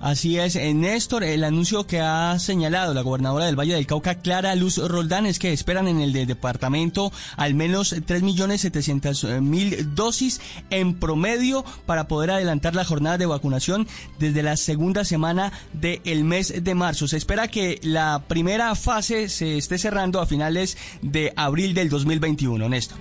[0.00, 4.16] Así es, eh, Néstor, el anuncio que ha señalado la gobernadora del Valle del Cauca,
[4.16, 10.40] Clara Luz Roldán, es que esperan en el de departamento al menos 3.700.000 dosis
[10.70, 13.86] en promedio para poder adelantar la jornada de vacunación
[14.18, 17.08] desde la segunda semana del mes de marzo.
[17.08, 22.68] Se espera que la primera fase se esté cerrando a finales de abril del 2021,
[22.68, 22.98] Néstor.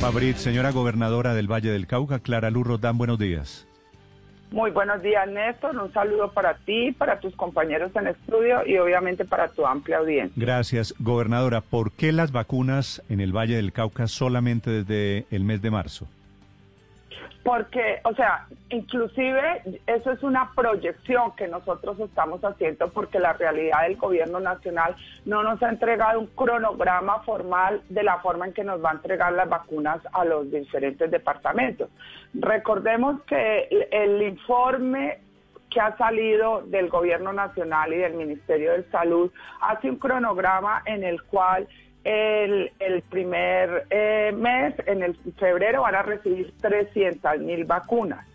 [0.00, 3.66] Fabrit, señora gobernadora del Valle del Cauca, Clara Luz Roldán, buenos días.
[4.54, 5.76] Muy buenos días, Néstor.
[5.76, 10.32] Un saludo para ti, para tus compañeros en estudio y obviamente para tu amplia audiencia.
[10.36, 11.60] Gracias, gobernadora.
[11.60, 16.06] ¿Por qué las vacunas en el Valle del Cauca solamente desde el mes de marzo?
[17.44, 23.82] Porque, o sea, inclusive eso es una proyección que nosotros estamos haciendo porque la realidad
[23.82, 28.64] del gobierno nacional no nos ha entregado un cronograma formal de la forma en que
[28.64, 31.90] nos va a entregar las vacunas a los diferentes departamentos.
[32.32, 35.18] Recordemos que el, informe
[35.68, 41.04] que ha salido del gobierno nacional y del Ministerio de Salud hace un cronograma en
[41.04, 41.68] el cual
[42.04, 48.26] el, el primer eh, mes, en el febrero, van a recibir 300 mil vacunas.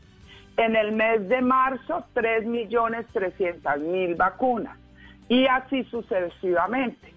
[0.58, 4.78] En el mes de marzo, 3 millones 300 mil vacunas.
[5.30, 7.14] Y así sucesivamente.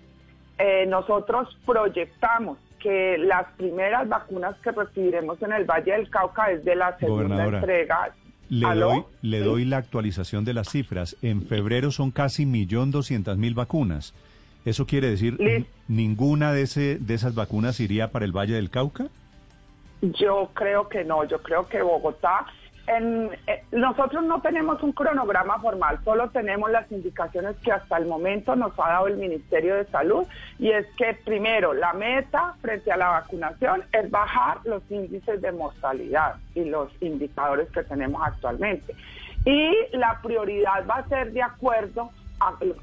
[0.59, 6.65] Eh, nosotros proyectamos que las primeras vacunas que recibiremos en el Valle del Cauca es
[6.65, 8.13] de la segunda entrega.
[8.51, 11.17] Le doy, le doy la actualización de las cifras.
[11.23, 14.15] En febrero son casi 1.200.000 vacunas.
[14.65, 15.39] ¿Eso quiere decir
[15.89, 19.09] ninguna de, ese, de esas vacunas iría para el Valle del Cauca?
[20.03, 22.47] Yo creo que no, yo creo que Bogotá,
[22.87, 28.07] en, eh, nosotros no tenemos un cronograma formal, solo tenemos las indicaciones que hasta el
[28.07, 30.27] momento nos ha dado el Ministerio de Salud
[30.59, 35.53] y es que primero la meta frente a la vacunación es bajar los índices de
[35.53, 38.95] mortalidad y los indicadores que tenemos actualmente.
[39.45, 42.11] Y la prioridad va a ser de acuerdo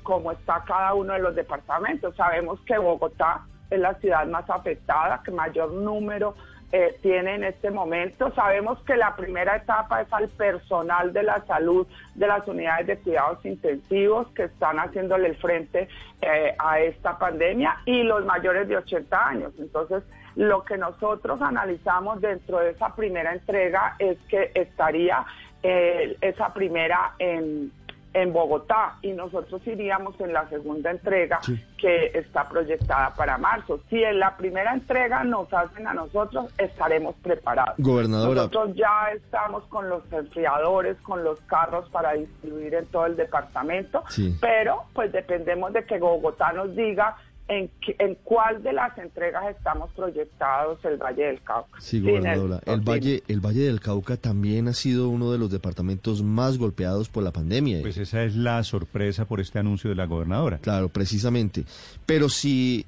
[0.03, 2.15] cómo está cada uno de los departamentos.
[2.15, 6.35] Sabemos que Bogotá es la ciudad más afectada, que mayor número
[6.71, 8.31] eh, tiene en este momento.
[8.35, 12.97] Sabemos que la primera etapa es al personal de la salud de las unidades de
[12.99, 15.87] cuidados intensivos que están haciéndole el frente
[16.21, 19.53] eh, a esta pandemia y los mayores de 80 años.
[19.57, 20.03] Entonces,
[20.35, 25.25] lo que nosotros analizamos dentro de esa primera entrega es que estaría
[25.63, 27.71] eh, esa primera en
[28.13, 31.39] en Bogotá y nosotros iríamos en la segunda entrega
[31.77, 33.79] que está proyectada para marzo.
[33.89, 37.75] Si en la primera entrega nos hacen a nosotros, estaremos preparados.
[37.77, 38.41] Gobernadora.
[38.41, 44.03] Nosotros ya estamos con los enfriadores, con los carros para distribuir en todo el departamento,
[44.41, 47.15] pero pues dependemos de que Bogotá nos diga
[47.49, 51.81] en, en cuál de las entregas estamos proyectados el Valle del Cauca.
[51.81, 52.61] Sí, gobernadora.
[52.65, 57.09] El, Valle, el Valle del Cauca también ha sido uno de los departamentos más golpeados
[57.09, 57.81] por la pandemia.
[57.81, 60.59] Pues esa es la sorpresa por este anuncio de la gobernadora.
[60.59, 61.65] Claro, precisamente.
[62.05, 62.85] Pero si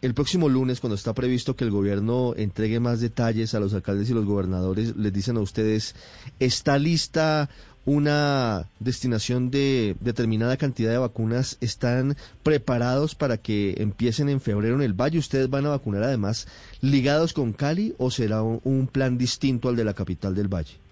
[0.00, 4.10] el próximo lunes, cuando está previsto que el gobierno entregue más detalles a los alcaldes
[4.10, 5.96] y los gobernadores, les dicen a ustedes,
[6.38, 7.48] ¿está lista
[7.86, 14.82] una destinación de determinada cantidad de vacunas están preparados para que empiecen en febrero en
[14.82, 15.18] el Valle.
[15.18, 16.46] ¿Ustedes van a vacunar además
[16.80, 20.83] ligados con Cali o será un, plan distinto al de la capital del Valle?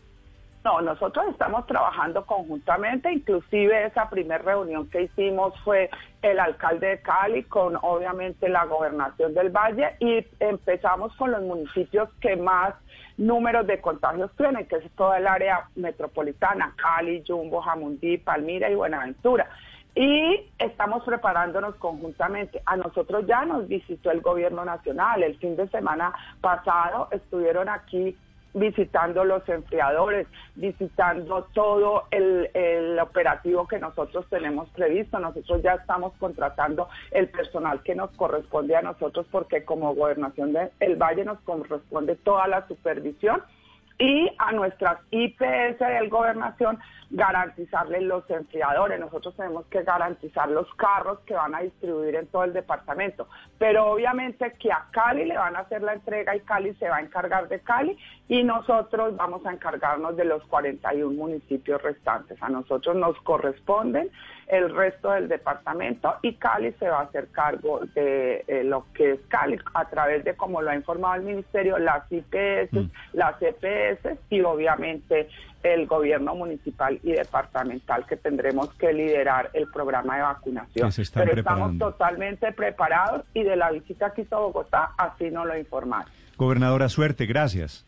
[0.64, 5.90] No, nosotros estamos trabajando conjuntamente, inclusive esa primera reunión que hicimos fue
[6.22, 12.08] el alcalde de Cali con obviamente la gobernación del Valle y empezamos con los municipios
[12.20, 12.74] que más
[13.16, 18.76] números de contagios tienen, que es toda el área metropolitana, Cali, Jumbo, Jamundí, Palmira y
[18.76, 19.48] Buenaventura.
[19.96, 22.62] Y estamos preparándonos conjuntamente.
[22.64, 25.22] A nosotros ya nos visitó el gobierno nacional.
[25.22, 28.16] El fin de semana pasado estuvieron aquí
[28.54, 32.50] visitando los enfriadores, visitando todo el,
[33.00, 35.18] operativo que nosotros tenemos previsto.
[35.18, 40.96] Nosotros ya estamos contratando el personal que nos corresponde a nosotros porque como gobernación del
[40.96, 43.42] Valle nos corresponde toda la supervisión
[43.98, 46.78] y a nuestras IPS de gobernación
[47.12, 48.98] garantizarle los enfriadores.
[48.98, 53.28] Nosotros tenemos que garantizar los carros que van a distribuir en todo el departamento.
[53.58, 56.96] Pero obviamente que a Cali le van a hacer la entrega y Cali se va
[56.96, 57.96] a encargar de Cali
[58.28, 62.42] y nosotros vamos a encargarnos de los 41 municipios restantes.
[62.42, 64.10] A nosotros nos corresponden
[64.48, 69.12] el resto del departamento y Cali se va a hacer cargo de eh, lo que
[69.12, 72.90] es Cali a través de, como lo ha informado el Ministerio, las IPS, mm.
[73.12, 73.81] las EPS
[74.30, 75.28] y obviamente
[75.62, 80.90] el gobierno municipal y departamental que tendremos que liderar el programa de vacunación.
[81.14, 86.10] Pero estamos totalmente preparados y de la visita que hizo Bogotá así nos lo informaron.
[86.36, 87.86] Gobernadora, suerte, gracias.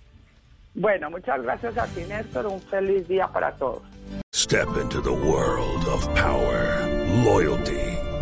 [0.74, 2.46] Bueno, muchas gracias a ti, Néstor.
[2.46, 3.82] Un feliz día para todos.
[4.34, 6.86] Step into the world of power,
[7.24, 7.93] loyalty,